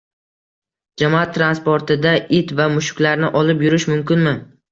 Jamoat 1.01 1.35
transportida 1.35 2.15
it 2.39 2.55
va 2.61 2.67
mushuklarni 2.79 3.31
olib 3.43 3.65
yurish 3.67 3.89
mumkinmi? 3.93 4.37